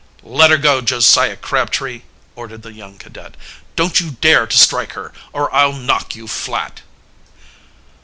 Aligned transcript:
"Let 0.23 0.49
her 0.49 0.57
go, 0.57 0.81
Josiah 0.81 1.35
Crabtree!" 1.35 2.01
ordered 2.35 2.63
the 2.63 2.73
young 2.73 2.97
cadet. 2.97 3.37
"Don't 3.75 3.99
you 3.99 4.17
dare 4.19 4.47
to 4.47 4.57
strike 4.57 4.93
her, 4.93 5.13
or 5.31 5.53
I'll 5.53 5.73
knock 5.73 6.15
you 6.15 6.27
flat!" 6.27 6.81